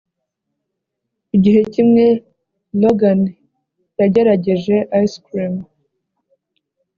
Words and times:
igihe 1.35 1.61
kimwe 1.73 2.05
logan 2.81 3.21
yagerageje 3.99 4.77
ice 5.01 5.17
cream 5.25 5.55